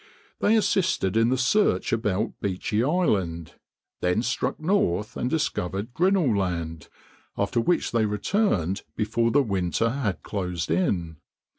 They 0.39 0.55
assisted 0.55 1.15
in 1.15 1.29
the 1.29 1.37
search 1.37 1.93
about 1.93 2.33
Beechey 2.41 2.83
Island, 2.83 3.53
then 3.99 4.23
struck 4.23 4.59
north 4.59 5.15
and 5.15 5.29
discovered 5.29 5.93
Grinnell 5.93 6.35
Land, 6.37 6.89
after 7.37 7.61
which 7.61 7.91
they 7.91 8.07
returned 8.07 8.81
before 8.95 9.29
the 9.29 9.43
winter 9.43 9.91
had 9.91 10.23
closed 10.23 10.71
in. 10.71 11.17